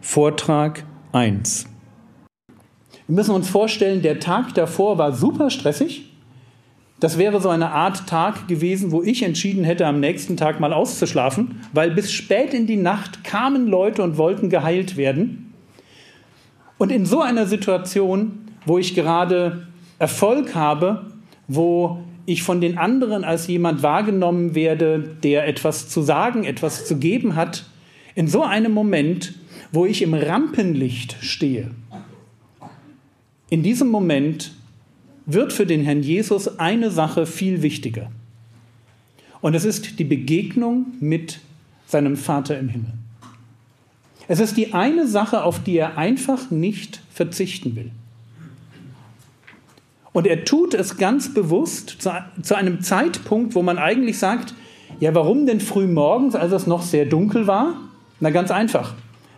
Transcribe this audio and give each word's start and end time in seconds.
Vortrag 0.00 0.84
1. 1.12 1.66
Wir 3.06 3.14
müssen 3.14 3.34
uns 3.34 3.48
vorstellen, 3.48 4.00
der 4.00 4.20
Tag 4.20 4.54
davor 4.54 4.96
war 4.96 5.12
super 5.12 5.50
stressig. 5.50 6.10
Das 7.00 7.18
wäre 7.18 7.40
so 7.40 7.48
eine 7.48 7.72
Art 7.72 8.08
Tag 8.08 8.48
gewesen, 8.48 8.92
wo 8.92 9.02
ich 9.02 9.22
entschieden 9.22 9.64
hätte, 9.64 9.86
am 9.86 10.00
nächsten 10.00 10.36
Tag 10.36 10.60
mal 10.60 10.72
auszuschlafen, 10.72 11.60
weil 11.72 11.90
bis 11.90 12.12
spät 12.12 12.54
in 12.54 12.66
die 12.66 12.76
Nacht 12.76 13.24
kamen 13.24 13.66
Leute 13.66 14.02
und 14.02 14.18
wollten 14.18 14.50
geheilt 14.50 14.96
werden. 14.96 15.52
Und 16.76 16.90
in 16.92 17.04
so 17.04 17.20
einer 17.20 17.46
Situation, 17.46 18.46
wo 18.66 18.78
ich 18.78 18.94
gerade 18.94 19.66
Erfolg 19.98 20.54
habe, 20.54 21.06
wo 21.48 21.98
ich 22.24 22.42
von 22.42 22.60
den 22.60 22.78
anderen 22.78 23.24
als 23.24 23.48
jemand 23.48 23.82
wahrgenommen 23.82 24.54
werde, 24.54 25.16
der 25.22 25.48
etwas 25.48 25.88
zu 25.88 26.02
sagen, 26.02 26.44
etwas 26.44 26.86
zu 26.86 26.98
geben 26.98 27.34
hat, 27.34 27.64
in 28.14 28.28
so 28.28 28.42
einem 28.42 28.72
Moment 28.72 29.34
wo 29.72 29.86
ich 29.86 30.02
im 30.02 30.14
Rampenlicht 30.14 31.16
stehe, 31.20 31.70
in 33.50 33.62
diesem 33.62 33.88
Moment 33.88 34.52
wird 35.26 35.52
für 35.52 35.66
den 35.66 35.82
Herrn 35.82 36.02
Jesus 36.02 36.58
eine 36.58 36.90
Sache 36.90 37.26
viel 37.26 37.62
wichtiger. 37.62 38.10
Und 39.40 39.54
es 39.54 39.64
ist 39.64 39.98
die 39.98 40.04
Begegnung 40.04 40.86
mit 41.00 41.40
seinem 41.86 42.16
Vater 42.16 42.58
im 42.58 42.68
Himmel. 42.68 42.92
Es 44.26 44.40
ist 44.40 44.56
die 44.56 44.74
eine 44.74 45.06
Sache, 45.06 45.42
auf 45.42 45.62
die 45.62 45.76
er 45.76 45.96
einfach 45.96 46.50
nicht 46.50 47.00
verzichten 47.10 47.76
will. 47.76 47.90
Und 50.12 50.26
er 50.26 50.44
tut 50.44 50.74
es 50.74 50.96
ganz 50.96 51.32
bewusst 51.32 51.98
zu, 52.42 52.56
einem 52.56 52.82
Zeitpunkt, 52.82 53.54
wo 53.54 53.62
man 53.62 53.78
eigentlich 53.78 54.18
sagt, 54.18 54.54
ja, 55.00 55.14
warum 55.14 55.46
denn 55.46 55.60
früh 55.60 55.86
morgens, 55.86 56.34
als 56.34 56.52
es 56.52 56.66
noch 56.66 56.82
sehr 56.82 57.06
dunkel 57.06 57.46
war? 57.46 57.74
Na 58.20 58.30
ganz 58.30 58.50
einfach. 58.50 58.94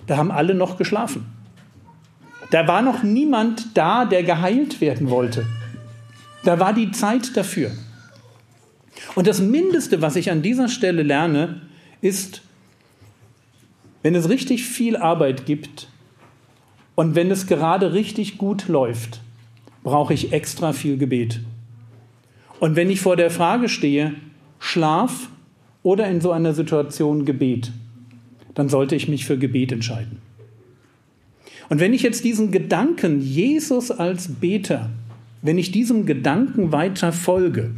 Da 0.07 0.17
haben 0.17 0.31
alle 0.31 0.55
noch 0.55 0.77
geschlafen. 0.77 1.27
Da 2.51 2.67
war 2.67 2.83
noch 2.83 3.03
niemand 3.03 3.77
da, 3.77 4.05
der 4.05 4.23
geheilt 4.23 4.81
werden 4.81 5.09
wollte. 5.11 5.47
Da 6.45 6.59
war 6.59 6.73
die 6.73 6.91
Zeit 6.91 7.37
dafür. 7.37 7.71
Und 9.15 9.27
das 9.27 9.41
Mindeste, 9.41 10.03
was 10.03 10.17
ich 10.17 10.31
an 10.31 10.43
dieser 10.43 10.69
Stelle 10.69 11.03
lerne, 11.03 11.63
ist, 12.01 12.43
wenn 14.03 14.15
es 14.15 14.29
richtig 14.29 14.65
viel 14.65 14.97
Arbeit 14.97 15.47
gibt 15.47 15.89
und 16.95 17.15
wenn 17.15 17.31
es 17.31 17.47
gerade 17.47 17.93
richtig 17.93 18.39
gut 18.39 18.69
läuft, 18.69 19.21
brauche 19.83 20.15
ich 20.15 20.33
extra 20.33 20.73
viel 20.73 20.97
Gebet. 20.97 21.41
Und 22.59 22.77
wenn 22.77 22.91
ich 22.91 23.01
vor 23.01 23.17
der 23.17 23.31
Frage 23.31 23.69
stehe, 23.69 24.15
Schlaf 24.59 25.29
oder 25.83 26.07
in 26.09 26.21
so 26.21 26.33
einer 26.33 26.53
Situation 26.53 27.25
Gebet, 27.25 27.73
dann 28.61 28.69
sollte 28.69 28.95
ich 28.95 29.09
mich 29.09 29.25
für 29.25 29.39
Gebet 29.39 29.73
entscheiden. 29.73 30.19
Und 31.71 31.81
wenn 31.81 31.95
ich 31.95 32.03
jetzt 32.03 32.25
diesen 32.25 32.51
Gedanken, 32.51 33.19
Jesus 33.19 33.91
als 33.91 34.29
Beter, 34.29 34.91
wenn 35.41 35.57
ich 35.57 35.73
diesem 35.73 36.05
Gedanken 36.05 36.71
weiter 36.71 37.11
folge, 37.11 37.71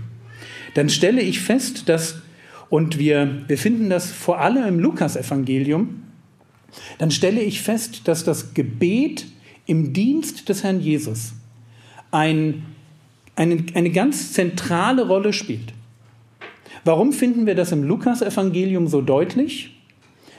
dann 0.75 0.88
stelle 0.88 1.22
ich 1.22 1.38
fest, 1.38 1.88
dass, 1.88 2.16
und 2.69 2.98
wir, 2.98 3.44
wir 3.47 3.59
finden 3.59 3.91
das 3.91 4.10
vor 4.10 4.41
allem 4.41 4.66
im 4.66 4.81
Lukasevangelium, 4.81 6.03
dann 6.99 7.12
stelle 7.12 7.43
ich 7.43 7.62
fest, 7.62 8.09
dass 8.09 8.25
das 8.25 8.53
Gebet 8.53 9.26
im 9.66 9.93
Dienst 9.93 10.49
des 10.49 10.64
Herrn 10.64 10.81
Jesus 10.81 11.34
ein, 12.10 12.64
eine, 13.37 13.64
eine 13.75 13.91
ganz 13.91 14.32
zentrale 14.32 15.06
Rolle 15.06 15.32
spielt. 15.32 15.75
Warum 16.84 17.12
finden 17.12 17.47
wir 17.47 17.54
das 17.54 17.70
im 17.70 17.84
Lukasevangelium 17.84 18.88
so 18.88 19.00
deutlich? 19.00 19.72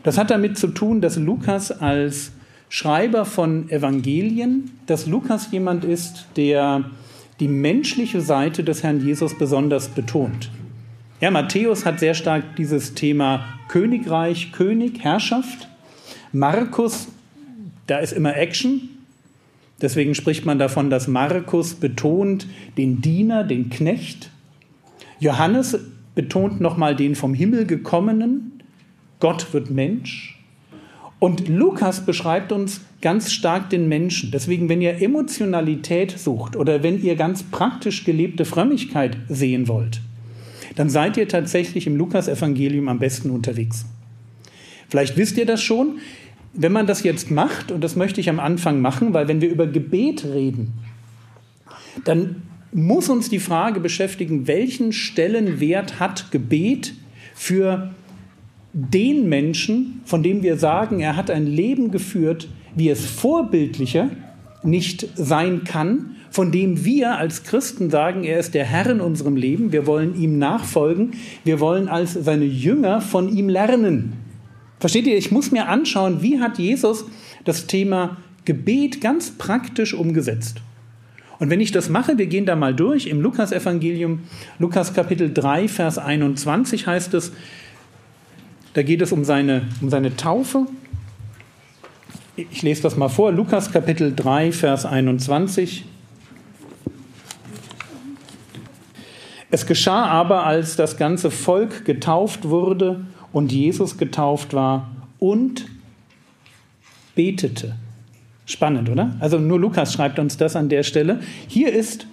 Das 0.03 0.18
hat 0.18 0.31
damit 0.31 0.58
zu 0.58 0.68
tun, 0.68 1.02
dass 1.02 1.18
Lukas 1.18 1.72
als 1.72 2.31
Schreiber 2.69 3.25
von 3.25 3.69
Evangelien, 3.69 4.72
dass 4.86 5.06
Lukas 5.06 5.52
jemand 5.52 5.86
ist, 5.86 6.25
der 6.36 6.86
die 7.40 7.47
menschliche 7.47 8.22
Seite 8.22 8.63
des 8.63 8.84
Herrn 8.84 9.06
Jesus 9.06 9.38
besonders 9.38 9.90
betont. 9.90 10.50
Ja, 11.22 11.31
Matthäus 11.31 11.86
hat 11.86 12.00
sehr 12.00 12.16
stark 12.16 12.56
dieses 12.58 12.96
Thema 12.96 13.46
Königreich, 13.69 14.52
König, 14.52 15.03
Herrschaft. 15.03 15.69
Markus, 16.31 17.08
da 17.88 18.00
ist 18.00 18.12
immer 18.12 18.36
Action. 18.36 18.90
Deswegen 19.81 20.16
spricht 20.16 20.46
man 20.46 20.59
davon, 20.59 20.90
dass 20.90 21.08
Markus 21.08 21.75
betont 21.75 22.47
den 22.78 23.02
Diener, 23.02 23.44
den 23.44 23.69
Knecht. 23.69 24.31
Johannes 25.19 25.78
betont 26.16 26.59
nochmal 26.59 26.96
den 26.96 27.16
vom 27.16 27.34
Himmel 27.34 27.66
gekommenen. 27.66 28.62
Gott 29.24 29.54
wird 29.54 29.70
Mensch. 29.70 30.38
Und 31.18 31.48
Lukas 31.48 32.06
beschreibt 32.06 32.52
uns 32.52 32.82
ganz 33.00 33.32
stark 33.32 33.70
den 33.70 33.88
Menschen. 33.88 34.32
Deswegen, 34.32 34.68
wenn 34.68 34.82
ihr 34.82 35.02
Emotionalität 35.02 36.12
sucht 36.20 36.58
oder 36.58 36.84
wenn 36.84 37.02
ihr 37.02 37.16
ganz 37.16 37.42
praktisch 37.42 38.04
gelebte 38.04 38.44
Frömmigkeit 38.44 39.16
sehen 39.30 39.70
wollt, 39.70 40.02
dann 40.76 40.90
seid 40.90 41.16
ihr 41.16 41.30
tatsächlich 41.30 41.88
im 41.88 41.96
Lukas-Evangelium 41.96 42.90
am 42.90 43.00
besten 43.00 43.30
unterwegs. 43.30 43.86
Vielleicht 44.90 45.16
wisst 45.16 45.38
ihr 45.38 45.46
das 45.46 45.64
schon. 45.64 46.00
Wenn 46.52 46.74
man 46.74 46.86
das 46.86 47.04
jetzt 47.04 47.32
macht, 47.32 47.72
und 47.72 47.82
das 47.82 47.96
möchte 47.96 48.20
ich 48.20 48.30
am 48.30 48.42
Anfang 48.42 48.82
machen, 48.82 49.14
weil 49.14 49.30
wenn 49.30 49.40
wir 49.40 49.50
über 49.50 49.68
Gebet 49.68 50.26
reden, 50.26 50.74
dann 52.04 52.42
muss 52.74 53.08
uns 53.08 53.30
die 53.30 53.40
Frage 53.40 53.80
beschäftigen, 53.80 54.48
welchen 54.48 54.92
Stellenwert 54.92 56.02
hat 56.02 56.30
Gebet 56.30 56.94
für 57.34 57.94
den 58.74 59.30
Menschen, 59.30 60.02
von 60.06 60.24
dem 60.24 60.42
wir 60.42 60.58
sagen, 60.58 61.00
er 61.00 61.16
hat 61.16 61.30
ein 61.30 61.46
Leben 61.46 61.92
geführt, 61.92 62.50
wie 62.76 62.90
es 62.90 63.06
vorbildlicher 63.06 64.10
nicht 64.64 65.08
sein 65.16 65.64
kann, 65.64 66.16
von 66.32 66.52
dem 66.52 66.84
wir 66.84 67.18
als 67.18 67.44
Christen 67.44 67.92
sagen, 67.92 68.24
er 68.24 68.40
ist 68.40 68.56
der 68.56 68.66
Herr 68.66 68.90
in 68.90 69.02
unserem 69.02 69.36
Leben, 69.36 69.72
wir 69.72 69.86
wollen 69.86 70.20
ihm 70.20 70.40
nachfolgen, 70.40 71.12
wir 71.44 71.60
wollen 71.60 71.88
als 71.88 72.14
seine 72.14 72.46
Jünger 72.46 73.02
von 73.02 73.30
ihm 73.30 73.50
lernen. 73.50 74.14
Versteht 74.80 75.06
ihr, 75.06 75.18
ich 75.18 75.32
muss 75.32 75.52
mir 75.52 75.68
anschauen, 75.68 76.24
wie 76.24 76.40
hat 76.40 76.58
Jesus 76.58 77.06
das 77.46 77.68
Thema 77.68 78.18
Gebet 78.46 79.00
ganz 79.00 79.32
praktisch 79.32 79.94
umgesetzt. 79.94 80.62
Und 81.40 81.50
wenn 81.50 81.62
ich 81.62 81.72
das 81.72 81.90
mache, 81.90 82.18
wir 82.18 82.28
gehen 82.28 82.46
da 82.46 82.56
mal 82.56 82.74
durch, 82.74 83.08
im 83.08 83.22
Lukas-Evangelium, 83.22 84.22
Lukas 84.60 84.94
Kapitel 84.94 85.32
3, 85.34 85.68
Vers 85.68 85.98
21 85.98 86.88
heißt 86.88 87.14
es, 87.14 87.32
da 88.74 88.84
geht 88.84 89.02
es 89.02 89.12
um 89.12 89.24
seine, 89.24 89.68
um 89.82 89.90
seine 89.90 90.16
Taufe. 90.16 90.66
Ich 92.36 92.64
lese 92.64 92.82
das 92.82 92.98
mal 92.98 93.10
vor, 93.10 93.32
Lukas 93.32 93.72
Kapitel 93.72 94.14
3, 94.16 94.52
Vers 94.52 94.86
21. 94.86 95.86
Es 99.52 99.68
geschah 99.68 100.06
aber, 100.06 100.48
als 100.48 100.76
das 100.76 100.98
ganze 100.98 101.30
Volk 101.30 101.86
getauft 101.86 102.50
wurde 102.50 103.06
und 103.32 103.52
Jesus 103.52 104.00
getauft 104.00 104.56
war 104.56 104.90
und 105.19 105.68
betete. 107.14 107.76
Spannend, 108.48 108.90
oder? 108.90 109.16
Also 109.19 109.38
nur 109.38 109.60
Lukas 109.60 109.94
schreibt 109.94 110.18
uns 110.18 110.38
das 110.38 110.56
an 110.56 110.69
der 110.69 110.81
Stelle. 110.81 111.19
Hier 111.48 111.72
ist 111.72 112.08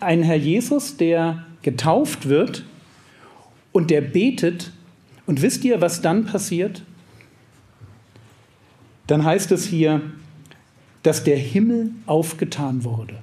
ein 0.00 0.22
Herr 0.22 0.36
Jesus, 0.36 0.98
der 0.98 1.44
getauft 1.62 2.28
wird 2.28 2.64
und 3.72 3.90
der 3.90 4.02
betet 4.02 4.70
und 5.26 5.42
wisst 5.42 5.64
ihr, 5.64 5.80
was 5.80 6.00
dann 6.02 6.24
passiert? 6.24 6.82
Dann 9.06 9.24
heißt 9.24 9.52
es 9.52 9.64
hier, 9.64 10.00
dass 11.02 11.24
der 11.24 11.36
Himmel 11.36 11.90
aufgetan 12.06 12.84
wurde. 12.84 13.18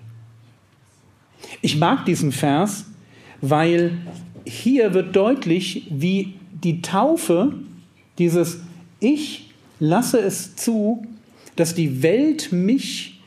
Ich 1.62 1.78
mag 1.78 2.06
diesen 2.06 2.32
Vers, 2.32 2.86
weil 3.42 3.98
hier 4.46 4.94
wird 4.94 5.16
deutlich, 5.16 5.88
wie 5.90 6.36
die 6.52 6.82
Taufe, 6.82 7.54
dieses 8.18 8.60
Ich 9.00 9.52
lasse 9.80 10.20
es 10.20 10.56
zu, 10.56 11.06
dass 11.56 11.76
die 11.76 12.02
Welt 12.02 12.52
mich, 12.52 13.22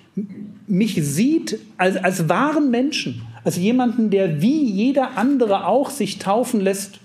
mich 0.66 0.94
sieht 1.02 1.58
als, 1.76 1.96
als 1.96 2.28
wahren 2.28 2.70
Menschen, 2.70 3.22
als 3.44 3.56
jemanden, 3.56 4.10
der 4.10 4.40
wie 4.40 4.64
jeder 4.64 5.16
andere 5.16 5.66
auch 5.66 5.90
sich 5.90 6.18
taufen 6.18 6.60
lässt 6.60 7.00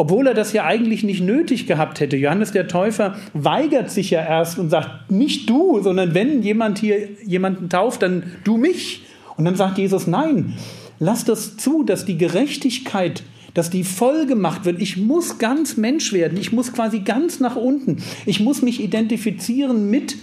obwohl 0.00 0.28
er 0.28 0.32
das 0.32 0.54
ja 0.54 0.64
eigentlich 0.64 1.04
nicht 1.04 1.20
nötig 1.20 1.66
gehabt 1.66 2.00
hätte. 2.00 2.16
Johannes 2.16 2.52
der 2.52 2.68
Täufer 2.68 3.16
weigert 3.34 3.90
sich 3.90 4.08
ja 4.08 4.22
erst 4.22 4.58
und 4.58 4.70
sagt, 4.70 5.10
nicht 5.10 5.50
du, 5.50 5.82
sondern 5.82 6.14
wenn 6.14 6.42
jemand 6.42 6.78
hier 6.78 7.06
jemanden 7.26 7.68
tauft, 7.68 8.00
dann 8.00 8.22
du 8.42 8.56
mich. 8.56 9.02
Und 9.36 9.44
dann 9.44 9.56
sagt 9.56 9.76
Jesus, 9.76 10.06
nein, 10.06 10.54
lass 11.00 11.26
das 11.26 11.58
zu, 11.58 11.82
dass 11.82 12.06
die 12.06 12.16
Gerechtigkeit, 12.16 13.24
dass 13.52 13.68
die 13.68 13.84
voll 13.84 14.24
gemacht 14.24 14.64
wird. 14.64 14.80
Ich 14.80 14.96
muss 14.96 15.36
ganz 15.36 15.76
Mensch 15.76 16.14
werden. 16.14 16.38
Ich 16.40 16.50
muss 16.50 16.72
quasi 16.72 17.00
ganz 17.00 17.38
nach 17.38 17.56
unten. 17.56 17.98
Ich 18.24 18.40
muss 18.40 18.62
mich 18.62 18.82
identifizieren 18.82 19.90
mit 19.90 20.16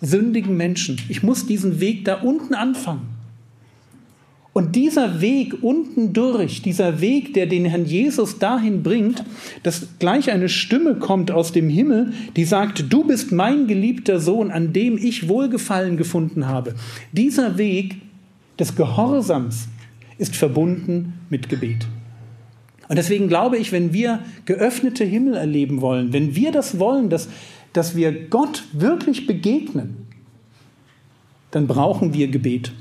sündigen 0.00 0.56
Menschen. 0.56 1.00
Ich 1.08 1.22
muss 1.22 1.46
diesen 1.46 1.78
Weg 1.78 2.06
da 2.06 2.22
unten 2.22 2.54
anfangen. 2.54 3.21
Und 4.54 4.76
dieser 4.76 5.22
Weg 5.22 5.62
unten 5.62 6.12
durch, 6.12 6.60
dieser 6.60 7.00
Weg, 7.00 7.32
der 7.32 7.46
den 7.46 7.64
Herrn 7.64 7.86
Jesus 7.86 8.38
dahin 8.38 8.82
bringt, 8.82 9.24
dass 9.62 9.98
gleich 9.98 10.30
eine 10.30 10.50
Stimme 10.50 10.96
kommt 10.96 11.30
aus 11.30 11.52
dem 11.52 11.70
Himmel, 11.70 12.12
die 12.36 12.44
sagt, 12.44 12.92
du 12.92 13.04
bist 13.04 13.32
mein 13.32 13.66
geliebter 13.66 14.20
Sohn, 14.20 14.50
an 14.50 14.74
dem 14.74 14.98
ich 14.98 15.28
Wohlgefallen 15.28 15.96
gefunden 15.96 16.48
habe. 16.48 16.74
Dieser 17.12 17.56
Weg 17.56 17.96
des 18.58 18.76
Gehorsams 18.76 19.68
ist 20.18 20.36
verbunden 20.36 21.14
mit 21.30 21.48
Gebet. 21.48 21.86
Und 22.88 22.96
deswegen 22.96 23.28
glaube 23.28 23.56
ich, 23.56 23.72
wenn 23.72 23.94
wir 23.94 24.18
geöffnete 24.44 25.04
Himmel 25.04 25.34
erleben 25.34 25.80
wollen, 25.80 26.12
wenn 26.12 26.36
wir 26.36 26.52
das 26.52 26.78
wollen, 26.78 27.08
dass, 27.08 27.30
dass 27.72 27.96
wir 27.96 28.12
Gott 28.28 28.64
wirklich 28.74 29.26
begegnen, 29.26 29.96
dann 31.52 31.66
brauchen 31.66 32.12
wir 32.12 32.28
Gebet. 32.28 32.72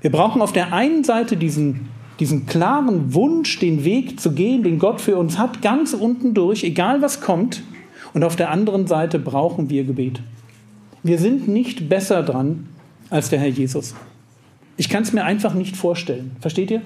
Wir 0.00 0.10
brauchen 0.10 0.40
auf 0.40 0.52
der 0.52 0.72
einen 0.72 1.04
Seite 1.04 1.36
diesen, 1.36 1.88
diesen 2.18 2.46
klaren 2.46 3.12
Wunsch, 3.14 3.58
den 3.58 3.84
Weg 3.84 4.18
zu 4.20 4.32
gehen, 4.32 4.62
den 4.62 4.78
Gott 4.78 5.00
für 5.00 5.16
uns 5.16 5.38
hat, 5.38 5.62
ganz 5.62 5.92
unten 5.92 6.34
durch, 6.34 6.64
egal 6.64 7.02
was 7.02 7.20
kommt. 7.20 7.62
Und 8.12 8.24
auf 8.24 8.36
der 8.36 8.50
anderen 8.50 8.86
Seite 8.86 9.18
brauchen 9.18 9.70
wir 9.70 9.84
Gebet. 9.84 10.20
Wir 11.02 11.18
sind 11.18 11.48
nicht 11.48 11.88
besser 11.88 12.22
dran 12.22 12.68
als 13.08 13.30
der 13.30 13.38
Herr 13.38 13.48
Jesus. 13.48 13.94
Ich 14.76 14.88
kann 14.88 15.02
es 15.02 15.12
mir 15.12 15.24
einfach 15.24 15.54
nicht 15.54 15.76
vorstellen. 15.76 16.36
Versteht 16.40 16.70
ihr? 16.70 16.82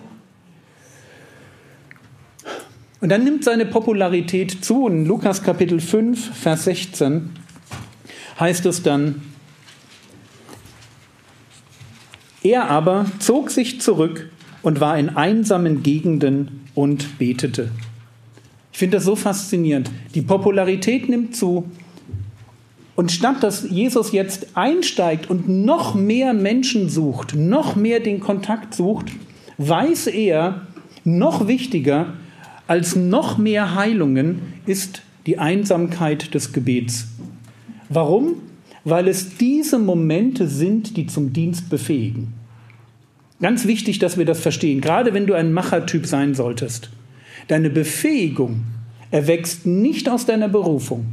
Und 3.00 3.10
dann 3.10 3.22
nimmt 3.22 3.44
seine 3.44 3.67
Popularität 3.67 4.64
zu. 4.64 4.88
In 4.88 5.06
Lukas 5.06 5.43
Kapitel 5.43 5.78
5, 5.78 6.37
Vers 6.37 6.64
16 6.64 7.31
heißt 8.40 8.67
es 8.67 8.82
dann, 8.82 9.22
er 12.44 12.70
aber 12.70 13.06
zog 13.19 13.50
sich 13.50 13.81
zurück 13.81 14.31
und 14.62 14.81
war 14.81 14.96
in 14.96 15.08
einsamen 15.08 15.82
Gegenden 15.82 16.61
und 16.75 17.19
betete. 17.19 17.70
Ich 18.73 18.79
finde 18.79 18.99
das 18.99 19.05
so 19.05 19.17
faszinierend. 19.17 19.91
Die 20.14 20.23
Popularität 20.23 21.08
nimmt 21.08 21.35
zu. 21.35 21.64
Und 22.96 23.11
statt 23.11 23.43
dass 23.43 23.69
Jesus 23.69 24.12
jetzt 24.12 24.49
einsteigt 24.55 25.29
und 25.29 25.49
noch 25.49 25.94
mehr 25.94 26.32
Menschen 26.32 26.88
sucht, 26.88 27.35
noch 27.35 27.75
mehr 27.75 27.99
den 27.99 28.20
Kontakt 28.20 28.75
sucht, 28.75 29.06
weiß 29.58 30.08
er, 30.08 30.67
noch 31.05 31.49
wichtiger, 31.49 32.14
als 32.67 32.94
noch 32.94 33.37
mehr 33.37 33.75
Heilungen 33.75 34.43
ist 34.67 35.02
die 35.26 35.38
Einsamkeit 35.38 36.35
des 36.35 36.52
Gebets. 36.52 37.08
Warum? 37.88 38.37
Weil 38.84 39.08
es 39.08 39.36
diese 39.38 39.78
Momente 39.78 40.46
sind, 40.46 40.96
die 40.96 41.06
zum 41.06 41.32
Dienst 41.32 41.70
befähigen. 41.70 42.34
Ganz 43.40 43.66
wichtig, 43.66 43.98
dass 43.98 44.16
wir 44.16 44.25
das 44.25 44.40
verstehen, 44.40 44.81
gerade 44.81 45.12
wenn 45.14 45.26
du 45.26 45.34
ein 45.34 45.52
Machertyp 45.52 46.06
sein 46.06 46.34
solltest. 46.34 46.90
Deine 47.48 47.70
Befähigung 47.70 48.62
erwächst 49.10 49.66
nicht 49.66 50.08
aus 50.08 50.26
deiner 50.26 50.48
Berufung. 50.48 51.06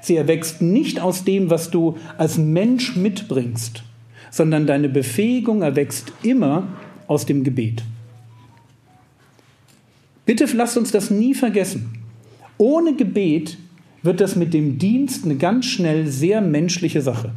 Sie 0.00 0.16
erwächst 0.16 0.62
nicht 0.62 1.00
aus 1.00 1.24
dem, 1.24 1.50
was 1.50 1.70
du 1.70 1.96
als 2.16 2.38
Mensch 2.38 2.96
mitbringst, 2.96 3.82
sondern 4.30 4.66
deine 4.66 4.88
Befähigung 4.88 5.62
erwächst 5.62 6.12
immer 6.22 6.68
aus 7.06 7.26
dem 7.26 7.44
Gebet. 7.44 7.82
Bitte 10.24 10.46
lasst 10.54 10.76
uns 10.76 10.92
das 10.92 11.10
nie 11.10 11.34
vergessen. 11.34 11.98
Ohne 12.58 12.94
Gebet 12.94 13.58
wird 14.02 14.20
das 14.20 14.36
mit 14.36 14.52
dem 14.54 14.78
Dienst 14.78 15.24
eine 15.24 15.36
ganz 15.36 15.66
schnell 15.66 16.06
sehr 16.06 16.40
menschliche 16.40 17.02
Sache. 17.02 17.32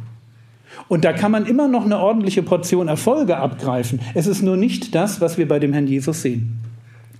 Und 0.88 1.04
da 1.04 1.12
kann 1.12 1.30
man 1.30 1.46
immer 1.46 1.68
noch 1.68 1.84
eine 1.84 1.98
ordentliche 1.98 2.42
Portion 2.42 2.88
Erfolge 2.88 3.36
abgreifen. 3.36 4.00
Es 4.14 4.26
ist 4.26 4.42
nur 4.42 4.56
nicht 4.56 4.94
das, 4.94 5.20
was 5.20 5.38
wir 5.38 5.48
bei 5.48 5.58
dem 5.58 5.72
Herrn 5.72 5.86
Jesus 5.86 6.22
sehen. 6.22 6.58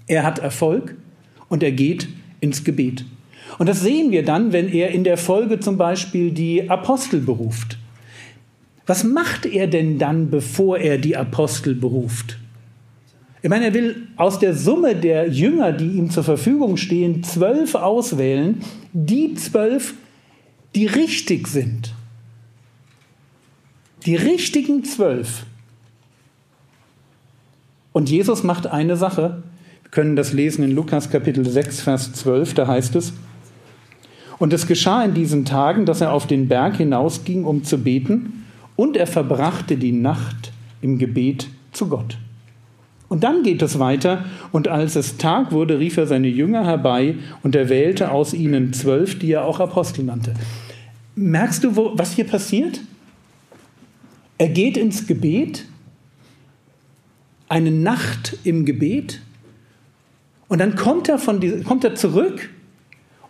Er 0.06 0.22
hat 0.22 0.38
Erfolg 0.38 0.94
und 1.48 1.62
er 1.62 1.72
geht 1.72 2.08
ins 2.40 2.64
Gebet. 2.64 3.04
Und 3.58 3.68
das 3.68 3.80
sehen 3.80 4.10
wir 4.10 4.24
dann, 4.24 4.52
wenn 4.52 4.68
er 4.68 4.90
in 4.90 5.04
der 5.04 5.16
Folge 5.16 5.60
zum 5.60 5.76
Beispiel 5.76 6.30
die 6.30 6.68
Apostel 6.68 7.20
beruft. 7.20 7.78
Was 8.86 9.02
macht 9.02 9.46
er 9.46 9.66
denn 9.66 9.98
dann, 9.98 10.30
bevor 10.30 10.78
er 10.78 10.98
die 10.98 11.16
Apostel 11.16 11.74
beruft? 11.74 12.38
Ich 13.42 13.50
meine, 13.50 13.66
er 13.66 13.74
will 13.74 14.08
aus 14.16 14.38
der 14.38 14.54
Summe 14.54 14.96
der 14.96 15.28
Jünger, 15.28 15.72
die 15.72 15.92
ihm 15.92 16.10
zur 16.10 16.24
Verfügung 16.24 16.76
stehen, 16.76 17.22
zwölf 17.22 17.74
auswählen, 17.74 18.62
die 18.92 19.34
zwölf, 19.34 19.94
die 20.74 20.86
richtig 20.86 21.46
sind. 21.46 21.92
Die 24.04 24.16
richtigen 24.16 24.84
zwölf. 24.84 25.44
Und 27.92 28.10
Jesus 28.10 28.42
macht 28.42 28.66
eine 28.66 28.96
Sache. 28.96 29.42
Wir 29.82 29.90
können 29.90 30.16
das 30.16 30.32
lesen 30.32 30.64
in 30.64 30.72
Lukas 30.72 31.10
Kapitel 31.10 31.48
6, 31.48 31.80
Vers 31.80 32.12
12, 32.14 32.54
da 32.54 32.66
heißt 32.66 32.96
es, 32.96 33.12
und 34.38 34.52
es 34.52 34.66
geschah 34.66 35.02
in 35.04 35.14
diesen 35.14 35.44
Tagen, 35.44 35.86
dass 35.86 36.00
er 36.00 36.12
auf 36.12 36.26
den 36.26 36.48
Berg 36.48 36.76
hinausging, 36.76 37.44
um 37.44 37.64
zu 37.64 37.78
beten, 37.78 38.44
und 38.76 38.96
er 38.96 39.06
verbrachte 39.06 39.76
die 39.76 39.92
Nacht 39.92 40.52
im 40.82 40.98
Gebet 40.98 41.48
zu 41.72 41.88
Gott. 41.88 42.18
Und 43.08 43.22
dann 43.22 43.42
geht 43.44 43.62
es 43.62 43.78
weiter, 43.78 44.24
und 44.50 44.66
als 44.66 44.96
es 44.96 45.16
Tag 45.16 45.52
wurde, 45.52 45.78
rief 45.78 45.96
er 45.96 46.06
seine 46.06 46.28
Jünger 46.28 46.64
herbei 46.64 47.16
und 47.42 47.54
er 47.54 47.68
wählte 47.68 48.10
aus 48.10 48.34
ihnen 48.34 48.72
zwölf, 48.72 49.18
die 49.18 49.32
er 49.32 49.44
auch 49.44 49.60
Apostel 49.60 50.04
nannte. 50.04 50.34
Merkst 51.14 51.62
du, 51.62 51.76
wo, 51.76 51.92
was 51.94 52.12
hier 52.12 52.26
passiert? 52.26 52.80
Er 54.38 54.48
geht 54.48 54.76
ins 54.76 55.06
Gebet, 55.06 55.66
eine 57.48 57.70
Nacht 57.70 58.38
im 58.42 58.64
Gebet, 58.64 59.20
und 60.48 60.60
dann 60.60 60.76
kommt 60.76 61.08
er, 61.08 61.18
von 61.18 61.64
kommt 61.64 61.84
er 61.84 61.94
zurück, 61.94 62.50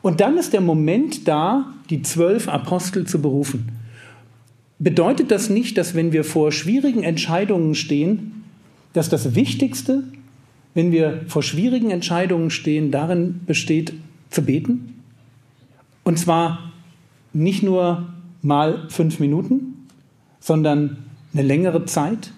und 0.02 0.20
dann 0.20 0.38
ist 0.38 0.52
der 0.52 0.60
Moment 0.60 1.28
da, 1.28 1.74
die 1.90 2.02
zwölf 2.02 2.48
Apostel 2.48 3.06
zu 3.06 3.20
berufen. 3.20 3.72
Bedeutet 4.78 5.30
das 5.30 5.50
nicht, 5.50 5.78
dass 5.78 5.94
wenn 5.94 6.12
wir 6.12 6.24
vor 6.24 6.52
schwierigen 6.52 7.02
Entscheidungen 7.02 7.74
stehen, 7.74 8.35
dass 8.96 9.08
das 9.08 9.34
Wichtigste, 9.34 10.04
wenn 10.74 10.90
wir 10.90 11.22
vor 11.28 11.42
schwierigen 11.42 11.90
Entscheidungen 11.90 12.50
stehen, 12.50 12.90
darin 12.90 13.40
besteht, 13.46 13.92
zu 14.30 14.42
beten. 14.42 15.02
Und 16.02 16.18
zwar 16.18 16.72
nicht 17.32 17.62
nur 17.62 18.08
mal 18.42 18.86
fünf 18.88 19.20
Minuten, 19.20 19.86
sondern 20.40 20.98
eine 21.34 21.42
längere 21.42 21.84
Zeit. 21.84 22.32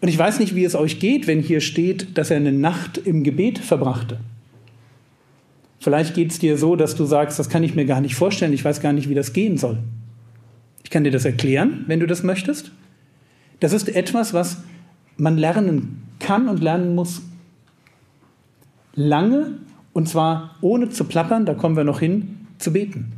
Und 0.00 0.08
ich 0.08 0.18
weiß 0.18 0.38
nicht, 0.38 0.54
wie 0.54 0.64
es 0.64 0.74
euch 0.74 1.00
geht, 1.00 1.26
wenn 1.26 1.40
hier 1.40 1.60
steht, 1.60 2.16
dass 2.16 2.30
er 2.30 2.38
eine 2.38 2.52
Nacht 2.52 2.98
im 2.98 3.22
Gebet 3.24 3.58
verbrachte. 3.58 4.20
Vielleicht 5.80 6.14
geht 6.14 6.30
es 6.30 6.38
dir 6.38 6.56
so, 6.56 6.76
dass 6.76 6.94
du 6.94 7.04
sagst, 7.04 7.38
das 7.38 7.50
kann 7.50 7.62
ich 7.62 7.74
mir 7.74 7.84
gar 7.84 8.00
nicht 8.00 8.14
vorstellen, 8.14 8.54
ich 8.54 8.64
weiß 8.64 8.80
gar 8.80 8.94
nicht, 8.94 9.10
wie 9.10 9.14
das 9.14 9.34
gehen 9.34 9.58
soll. 9.58 9.78
Ich 10.82 10.90
kann 10.90 11.04
dir 11.04 11.10
das 11.10 11.26
erklären, 11.26 11.84
wenn 11.86 12.00
du 12.00 12.06
das 12.06 12.22
möchtest. 12.22 12.70
Das 13.60 13.72
ist 13.72 13.94
etwas, 13.94 14.32
was 14.32 14.62
man 15.16 15.36
lernen 15.36 16.02
kann 16.18 16.48
und 16.48 16.62
lernen 16.62 16.94
muss. 16.94 17.22
Lange, 18.94 19.58
und 19.92 20.08
zwar 20.08 20.56
ohne 20.60 20.90
zu 20.90 21.04
plappern, 21.04 21.46
da 21.46 21.54
kommen 21.54 21.76
wir 21.76 21.84
noch 21.84 22.00
hin, 22.00 22.46
zu 22.58 22.72
beten. 22.72 23.12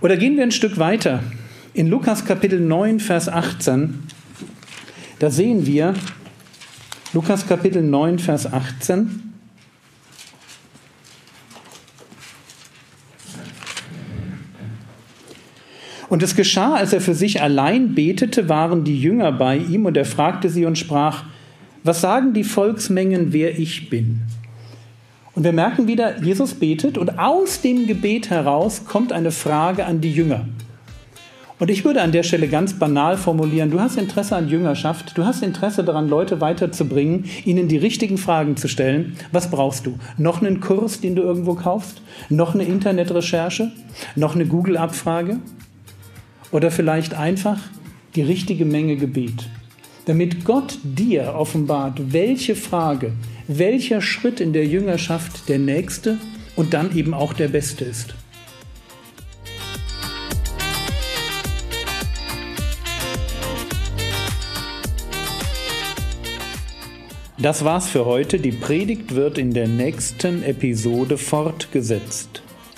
Oder 0.00 0.16
gehen 0.16 0.36
wir 0.36 0.42
ein 0.42 0.52
Stück 0.52 0.78
weiter. 0.78 1.22
In 1.72 1.88
Lukas 1.88 2.24
Kapitel 2.24 2.60
9, 2.60 3.00
Vers 3.00 3.28
18, 3.28 4.02
da 5.18 5.30
sehen 5.30 5.66
wir, 5.66 5.94
Lukas 7.12 7.46
Kapitel 7.46 7.82
9, 7.82 8.18
Vers 8.18 8.52
18, 8.52 9.25
Und 16.08 16.22
es 16.22 16.36
geschah, 16.36 16.74
als 16.74 16.92
er 16.92 17.00
für 17.00 17.14
sich 17.14 17.42
allein 17.42 17.94
betete, 17.94 18.48
waren 18.48 18.84
die 18.84 19.00
Jünger 19.00 19.32
bei 19.32 19.56
ihm 19.56 19.86
und 19.86 19.96
er 19.96 20.04
fragte 20.04 20.48
sie 20.48 20.64
und 20.64 20.78
sprach, 20.78 21.24
was 21.82 22.00
sagen 22.00 22.32
die 22.32 22.44
Volksmengen, 22.44 23.32
wer 23.32 23.58
ich 23.58 23.90
bin? 23.90 24.22
Und 25.34 25.44
wir 25.44 25.52
merken 25.52 25.86
wieder, 25.86 26.22
Jesus 26.22 26.54
betet 26.54 26.96
und 26.96 27.18
aus 27.18 27.60
dem 27.60 27.86
Gebet 27.86 28.30
heraus 28.30 28.84
kommt 28.86 29.12
eine 29.12 29.30
Frage 29.30 29.84
an 29.84 30.00
die 30.00 30.10
Jünger. 30.10 30.46
Und 31.58 31.70
ich 31.70 31.84
würde 31.84 32.02
an 32.02 32.12
der 32.12 32.22
Stelle 32.22 32.48
ganz 32.48 32.74
banal 32.78 33.16
formulieren, 33.16 33.70
du 33.70 33.80
hast 33.80 33.96
Interesse 33.96 34.36
an 34.36 34.48
Jüngerschaft, 34.48 35.16
du 35.16 35.24
hast 35.24 35.42
Interesse 35.42 35.84
daran, 35.84 36.08
Leute 36.08 36.40
weiterzubringen, 36.40 37.24
ihnen 37.44 37.66
die 37.66 37.78
richtigen 37.78 38.18
Fragen 38.18 38.56
zu 38.56 38.68
stellen. 38.68 39.16
Was 39.32 39.50
brauchst 39.50 39.86
du? 39.86 39.98
Noch 40.18 40.42
einen 40.42 40.60
Kurs, 40.60 41.00
den 41.00 41.16
du 41.16 41.22
irgendwo 41.22 41.54
kaufst? 41.54 42.02
Noch 42.28 42.54
eine 42.54 42.64
Internetrecherche? 42.64 43.72
Noch 44.16 44.34
eine 44.34 44.46
Google-Abfrage? 44.46 45.38
Oder 46.56 46.70
vielleicht 46.70 47.12
einfach 47.12 47.60
die 48.14 48.22
richtige 48.22 48.64
Menge 48.64 48.96
Gebet? 48.96 49.46
Damit 50.06 50.46
Gott 50.46 50.78
dir 50.82 51.34
offenbart, 51.34 52.14
welche 52.14 52.56
Frage, 52.56 53.12
welcher 53.46 54.00
Schritt 54.00 54.40
in 54.40 54.54
der 54.54 54.64
Jüngerschaft 54.64 55.50
der 55.50 55.58
nächste 55.58 56.16
und 56.56 56.72
dann 56.72 56.96
eben 56.96 57.12
auch 57.12 57.34
der 57.34 57.48
beste 57.48 57.84
ist. 57.84 58.14
Das 67.36 67.66
war's 67.66 67.86
für 67.86 68.06
heute. 68.06 68.38
Die 68.38 68.52
Predigt 68.52 69.14
wird 69.14 69.36
in 69.36 69.52
der 69.52 69.68
nächsten 69.68 70.42
Episode 70.42 71.18
fortgesetzt. 71.18 72.35